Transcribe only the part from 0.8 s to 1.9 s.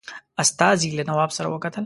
له نواب سره وکتل.